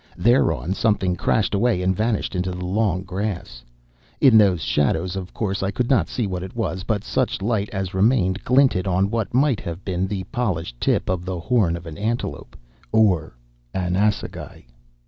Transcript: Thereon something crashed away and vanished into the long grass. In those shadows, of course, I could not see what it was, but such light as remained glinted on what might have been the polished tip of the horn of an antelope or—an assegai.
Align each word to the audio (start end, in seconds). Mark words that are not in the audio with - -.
Thereon 0.17 0.73
something 0.73 1.15
crashed 1.15 1.53
away 1.53 1.83
and 1.83 1.95
vanished 1.95 2.33
into 2.35 2.49
the 2.49 2.65
long 2.65 3.03
grass. 3.03 3.63
In 4.19 4.35
those 4.35 4.61
shadows, 4.63 5.15
of 5.15 5.31
course, 5.31 5.61
I 5.61 5.69
could 5.69 5.91
not 5.91 6.09
see 6.09 6.25
what 6.25 6.41
it 6.41 6.55
was, 6.55 6.81
but 6.83 7.03
such 7.03 7.39
light 7.39 7.69
as 7.69 7.93
remained 7.93 8.43
glinted 8.43 8.87
on 8.87 9.11
what 9.11 9.31
might 9.35 9.59
have 9.59 9.85
been 9.85 10.07
the 10.07 10.23
polished 10.31 10.81
tip 10.81 11.07
of 11.07 11.23
the 11.23 11.39
horn 11.39 11.77
of 11.77 11.85
an 11.85 11.99
antelope 11.99 12.57
or—an 12.91 13.95
assegai. 13.95 14.65